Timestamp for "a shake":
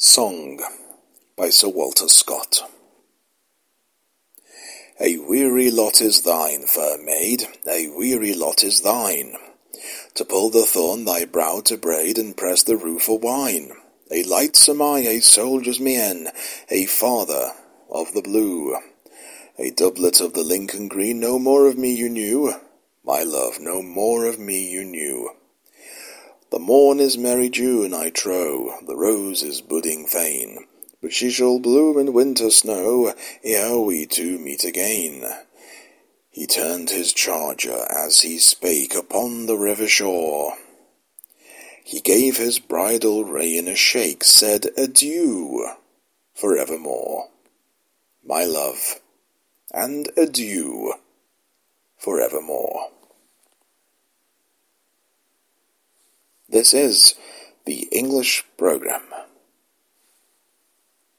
43.68-44.24